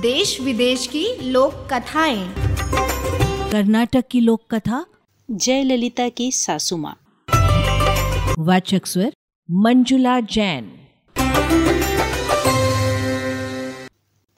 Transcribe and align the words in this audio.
देश 0.00 0.40
विदेश 0.40 0.86
की 0.86 1.04
लोक 1.22 1.54
कथाएँ। 1.72 2.34
कर्नाटक 3.50 4.04
की 4.10 4.20
लोक 4.20 4.42
कथा। 4.54 4.86
जयललिता 5.28 6.08
की 6.08 6.30
सासू 6.32 6.76
माँ। 6.76 6.94
वाचक 8.38 8.86
स्वर 8.86 9.12
मंजुला 9.48 10.20
जैन। 10.20 10.70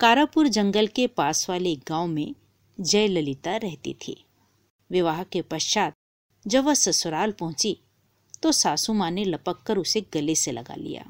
कारापुर 0.00 0.48
जंगल 0.48 0.86
के 0.86 1.06
पास 1.06 1.46
वाले 1.50 1.74
गाँव 1.88 2.06
में 2.06 2.34
जयललिता 2.80 3.56
रहती 3.56 3.94
थी। 4.02 4.16
विवाह 4.90 5.22
के 5.22 5.42
पश्चात 5.42 5.92
जब 6.46 6.64
वह 6.64 6.74
ससुराल 6.74 7.32
पहुँची 7.32 7.76
तो 8.42 8.52
सासू 8.52 8.92
माँ 8.92 9.10
ने 9.10 9.24
लपक 9.24 9.62
कर 9.66 9.78
उसे 9.78 10.06
गले 10.14 10.34
से 10.34 10.52
लगा 10.52 10.74
लिया। 10.74 11.04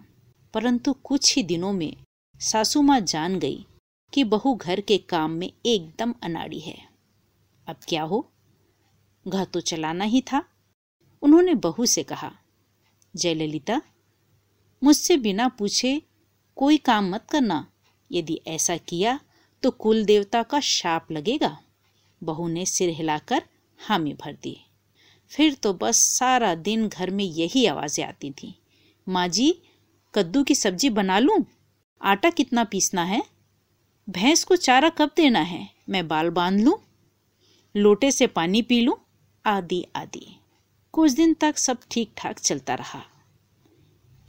परंतु 0.54 0.92
कुछ 0.92 1.36
ही 1.36 1.42
दिनों 1.42 1.72
में 1.72 1.94
सासू 2.40 2.82
माँ 2.82 3.00
जान 3.00 3.38
गई 3.38 3.66
कि 4.12 4.24
बहू 4.24 4.54
घर 4.54 4.80
के 4.80 4.98
काम 4.98 5.30
में 5.30 5.52
एकदम 5.66 6.14
अनाड़ी 6.22 6.60
है। 6.60 6.76
अब 7.66 7.76
क्या 7.88 8.02
हो? 8.02 8.28
घर 9.28 9.44
तो 9.44 9.60
चलाना 9.60 10.04
ही 10.04 10.20
था। 10.20 10.44
उन्होंने 11.22 11.54
बहू 11.54 11.86
से 11.86 12.02
कहा, 12.02 12.32
जयललिता, 13.16 13.80
मुझसे 14.82 15.16
बिना 15.16 15.48
पूछे 15.48 16.02
कोई 16.56 16.76
काम 16.76 17.10
मत 17.10 17.26
करना। 17.30 17.66
यदि 18.12 18.40
ऐसा 18.46 18.76
किया 18.76 19.20
तो 19.62 19.70
कुल 19.70 20.04
देवता 20.04 20.42
का 20.42 20.60
शाप 20.60 21.12
लगेगा। 21.12 21.58
बहू 22.22 22.48
ने 22.48 22.66
सिर 22.66 22.88
हिलाकर 22.88 23.42
हामी 23.80 24.14
भर 24.14 24.32
दी। 24.32 24.56
फिर 25.30 25.54
तो 25.54 25.72
बस 25.72 25.96
सारा 26.18 26.54
दिन 26.54 26.88
घर 26.88 27.10
में 27.10 27.24
यही 27.24 27.66
आवाज़ें 27.66 28.04
आती 28.04 28.30
थी। 28.30 28.54
माँ 29.08 29.28
जी, 29.28 29.62
कद्दू 30.14 30.42
की 30.44 30.54
सब्ज़ी 30.54 30.90
बना 30.90 31.18
लूँ? 31.18 31.44
आटा 32.02 32.30
कितना 32.30 32.64
पीसना 32.64 33.04
है? 33.04 33.22
भैंस 34.10 34.44
को 34.44 34.56
चारा 34.56 34.88
कब 34.88 35.10
देना 35.16 35.40
है? 35.40 35.68
मैं 35.88 36.08
बाल 36.08 36.30
बाँध 36.30 36.60
लूँ? 36.60 36.78
लोटे 37.76 38.10
से 38.10 38.26
पानी 38.26 38.62
पी 38.62 38.80
लूँ? 38.80 38.96
आदि 39.46 39.86
आदि। 39.96 40.36
कुछ 40.92 41.12
दिन 41.12 41.34
तक 41.34 41.58
सब 41.58 41.78
ठीक 41.90 42.12
ठाक 42.16 42.38
चलता 42.38 42.74
रहा। 42.74 43.02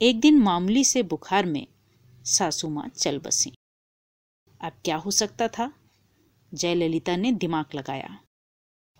एक 0.02 0.20
दिन 0.20 0.38
मामूली 0.38 0.84
से 0.84 1.02
बुखार 1.02 1.46
में 1.46 1.66
सासू 2.24 2.68
माँ 2.68 2.88
चल 2.88 3.18
बसी। 3.18 3.52
अब 4.60 4.72
क्या 4.84 4.96
हो 4.96 5.10
सकता 5.10 5.48
था? 5.48 5.72
जयललिता 6.54 7.16
ने 7.16 7.32
दिमाग 7.32 7.66
लगाया 7.74 8.18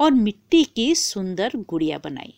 और 0.01 0.11
मिट्टी 0.11 0.65
की 0.65 0.95
सुंदर 0.95 1.53
गुड़िया 1.57 1.99
बनाई। 1.99 2.35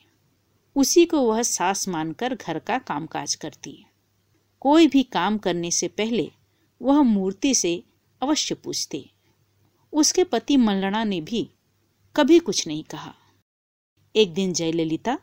उसी 0.76 1.06
को 1.06 1.20
वह 1.20 1.42
सास 1.42 1.88
मानकर 1.88 2.34
घर 2.34 2.58
का 2.58 2.78
कामकाज 2.78 3.34
करती। 3.34 3.86
कोई 4.60 4.86
भी 4.86 5.02
काम 5.02 5.38
करने 5.38 5.70
से 5.70 5.88
पहले 5.88 6.32
वह 6.82 7.02
मूर्ति 7.02 7.54
से 7.54 7.82
अवश्य 8.26 8.54
पूछते। 8.54 9.04
उसके 9.92 10.24
पति 10.24 10.56
मल्लणा 10.58 11.04
ने 11.04 11.20
भी 11.20 11.48
कभी 12.16 12.38
कुछ 12.38 12.66
नहीं 12.66 12.82
कहा। 12.84 13.14
एक 14.14 14.32
दिन 14.34 14.52
जयललिता 14.52 15.18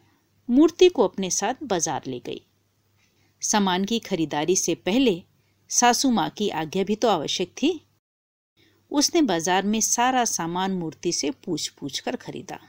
मूर्ति 0.49 0.89
को 0.89 1.03
अपने 1.03 1.29
साथ 1.31 1.63
बाज़ार 1.63 2.03
ले 2.07 2.19
गई। 2.19 2.41
सामान 3.41 3.85
की 3.85 3.99
खरीदारी 3.99 4.55
से 4.55 4.75
पहले 4.75 5.21
सासू 5.69 6.09
माँ 6.11 6.29
की 6.29 6.49
आज्ञा 6.51 6.83
भी 6.83 6.95
तो 6.95 7.07
आवश्यक 7.07 7.51
थी। 7.61 7.79
उसने 8.91 9.21
बाज़ार 9.21 9.65
में 9.65 9.79
सारा 9.81 10.23
सामान 10.25 10.71
मूर्ति 10.71 11.11
से 11.11 11.31
पूछ 11.45 11.67
पूछ 11.69 11.99
कर 11.99 12.15
खरीदा। 12.15 12.59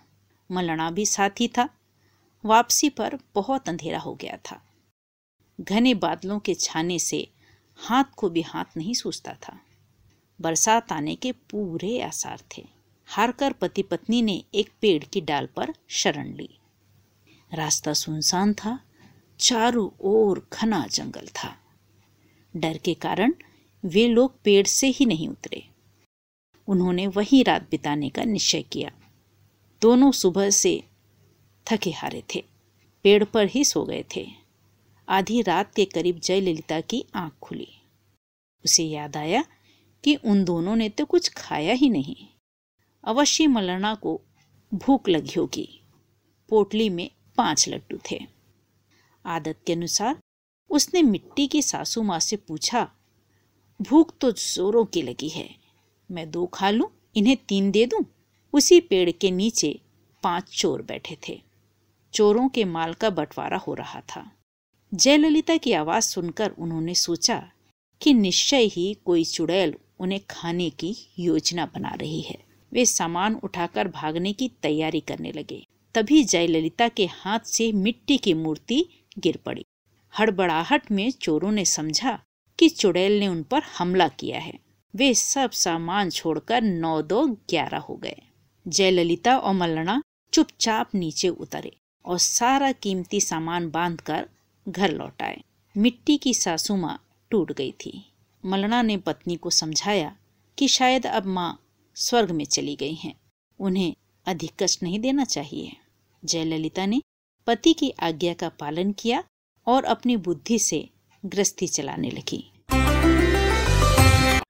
मलना 0.51 0.91
भी 0.91 1.07
साथ 1.07 1.41
ही 1.41 1.49
था। 1.49 1.69
वापसी 2.45 2.89
पर 2.91 3.19
बहुत 3.35 3.69
अंधेरा 3.69 3.99
हो 3.99 4.15
गया 4.15 4.37
था। 4.45 4.61
घने 5.59 5.95
बादलों 5.97 6.39
के 6.39 6.55
छाने 6.55 6.99
से 6.99 7.27
हाथ 7.79 8.15
को 8.17 8.29
भी 8.29 8.43
हाथ 8.43 8.77
नहीं 8.77 8.95
सूझता 8.95 9.35
था। 9.43 9.59
बरसात 10.41 10.93
आने 10.93 11.15
के 11.15 11.33
पूरे 11.33 12.01
आसार 12.03 12.43
थे। 12.57 12.67
हारकर 13.07 13.53
पति 13.53 13.83
पत्नी 13.83 14.23
ने 14.23 14.45
एक 14.55 14.71
पेड़ 14.81 15.05
की 15.05 15.21
डाल 15.21 15.47
पर 15.47 15.75
शरण 15.89 16.35
ली। 16.35 16.49
रास्ता 17.55 17.93
सुनसान 17.93 18.55
था, 18.55 18.81
चारों 19.39 19.91
ओर 20.01 20.49
घना 20.53 20.87
जंगल 20.87 21.27
था। 21.27 21.57
डर 22.57 22.79
के 22.79 22.95
कारण 22.95 23.35
वे 23.85 24.09
लोग 24.09 24.43
पेड़ 24.43 24.67
से 24.67 24.87
ही 24.87 25.07
नहीं 25.07 25.29
उतरे। 25.29 25.69
उन्होंने 26.69 27.07
वही 27.07 27.43
रात 27.43 27.63
बिताने 27.71 28.09
का 28.09 28.25
निश्चय 28.25 28.63
किया। 28.63 28.91
दोनों 29.83 30.13
सुबह 30.13 30.51
से 30.51 30.85
थके 31.67 31.91
हारे 31.91 32.23
थे, 32.35 32.45
पेड़ 33.03 33.25
पर 33.25 33.47
ही 33.47 33.65
सो 33.65 33.85
गए 33.85 34.05
थे। 34.17 34.27
आधी 35.09 35.43
रात 35.43 35.75
के 35.75 35.85
करीब 35.85 36.19
जयललिता 36.19 36.81
की 36.81 37.05
आँख 37.15 37.33
खुली। 37.43 37.69
उसे 38.65 38.85
याद 38.85 39.17
आया 39.17 39.45
कि 40.05 40.15
उन 40.15 40.45
दोनों 40.45 40.77
ने 40.77 40.89
तो 40.89 41.05
कुछ 41.05 41.29
खाया 41.29 41.73
ही 41.73 41.89
नहीं। 41.89 42.17
अवश्य 43.05 43.47
मलना 43.47 43.95
को 43.95 44.21
भूख 44.73 45.09
लगी 45.09 45.39
होगी। 45.39 45.69
पोटली 46.49 46.89
में 46.89 47.11
पाँच 47.37 47.69
लड्डू 47.69 47.99
थे। 48.11 48.21
आदत 49.25 49.59
के 49.67 49.73
अनुसार 49.73 50.19
उसने 50.71 51.03
मिट्टी 51.03 51.47
की 51.47 51.63
सासू 51.63 52.03
माँ 52.03 52.19
से 52.21 52.37
पूछा, 52.37 52.89
भूख 53.81 54.15
तो 54.21 54.31
जोरों 54.33 54.85
की 54.85 55.03
लगी 55.03 55.29
है। 55.29 55.49
मैं 56.11 56.31
दो 56.31 56.47
खा 56.47 56.71
लूँ, 56.71 56.89
इन्हें 57.17 57.37
तीन 57.49 57.71
दे 57.71 57.87
दूँ? 57.87 58.05
उसी 58.53 58.81
पेड़ 58.81 59.11
के 59.11 59.31
नीचे 59.31 59.81
पाँच 60.23 60.49
चोर 60.51 60.83
बैठे 60.83 61.17
थे। 61.29 61.41
चोरों 62.15 62.49
के 62.49 62.65
माल 62.65 62.95
का 62.95 63.11
बंटवारा 63.11 63.57
हो 63.57 63.75
रहा 63.75 64.01
था। 64.01 64.31
जयललिता 64.95 65.57
की 65.57 65.73
आवाज़ 65.73 66.05
सुनकर 66.05 66.51
उन्होंने 66.51 66.95
सोचा 66.95 67.43
कि 68.01 68.15
निश्चय 68.15 68.65
ही 68.65 68.95
कोई 69.05 69.25
चुड़ैल 69.25 69.75
उन्हें 70.05 70.21
खाने 70.31 70.71
की 70.71 70.95
योजना 71.19 71.67
बना 71.67 71.95
रही 71.95 72.21
है। 72.21 72.39
वे 72.73 72.87
सामान 72.87 73.35
उठाकर 73.45 73.89
भागने 73.89 74.33
की 74.33 74.49
तैयारी 74.63 75.01
करने 75.01 75.33
लगे। 75.33 75.67
तभी 75.95 76.23
जयललिता 76.25 76.89
के 76.89 77.07
हाथ 77.07 77.41
से 77.47 77.71
मिट्टी 77.73 78.19
की 78.19 78.35
मूर्ति 78.35 78.85
गिर 79.19 79.37
पड़ी। 79.37 79.65
हड़बड़ाहट 80.15 80.91
में 80.91 81.11
चोरों 81.11 81.53
ने 81.53 81.65
समझा 81.65 82.19
कि 82.59 82.69
चुड़ैल 82.69 83.19
ने 83.21 83.29
उन 83.29 83.43
पर 83.43 83.63
हमला 83.79 84.09
किया 84.09 84.41
है। 84.41 84.59
वे 84.95 85.15
सब 85.15 85.51
सामान 85.51 86.11
छोड़कर 86.11 86.63
नौ 86.63 87.01
दो 87.03 87.27
ग्यारह 87.51 87.79
हो 87.79 87.97
गए। 87.97 88.21
जयललिता 88.67 89.37
और 89.39 89.55
मल्लना 89.55 90.03
चुपचाप 90.33 90.95
नीचे 90.95 91.29
उतरे 91.29 91.77
और 92.05 92.19
सारा 92.19 92.73
कीमती 92.73 93.21
सामान 93.21 93.71
बांधकर 93.71 94.29
घर 94.69 94.91
लौट 94.91 95.23
आए। 95.23 95.43
मिट्टी 95.77 96.17
की 96.17 96.35
सासू 96.35 96.77
माँ 96.77 96.99
टूट 97.31 97.53
गई 97.53 97.73
थी। 97.73 97.95
मलना 98.47 98.83
ने 98.83 98.97
पत्नी 98.97 99.37
को 99.37 99.51
समझाया 99.51 100.17
कि 100.59 100.69
शायद 100.69 101.07
अब 101.07 101.27
माँ 101.27 101.61
स्वर्ग 101.95 102.31
में 102.31 102.45
चली 102.45 102.77
गई 102.77 102.95
हैं। 102.95 103.15
उन्हें 103.61 103.95
अधिक 104.27 104.51
कष्ट 104.63 104.83
नहीं 104.83 105.01
देना 105.01 105.25
चाहिए। 105.25 105.77
जयललिता 106.25 106.87
ने 106.87 107.03
पति 107.47 107.73
की 107.73 107.91
आज्ञा 107.91 108.35
का 108.35 108.49
पालन 108.49 108.93
किया 108.93 109.25
और 109.67 109.85
अपनी 109.85 110.17
बुद्धि 110.17 110.59
से 110.59 110.89
गृहस्थी 111.25 111.67
चलाने 111.67 112.11
लगी। 112.11 112.53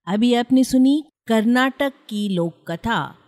अभी 0.07 0.35
आपने 0.35 0.65
सुनी 0.65 1.05
कर्नाटक 1.27 1.93
की 2.09 2.29
लोक 2.29 2.71
कथा 2.71 3.19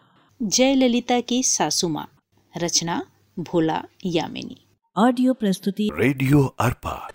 जयललिता 0.43 1.21
की 1.21 1.43
सासू 1.43 1.89
माँ 1.89 2.17
रचना 2.57 3.07
भोला 3.39 3.85
यामिनी। 4.07 4.57
ऑडियो 4.97 5.35
प्रस्तुति 5.35 5.91
रेडियो 5.95 6.45
अर्पा। 6.45 7.11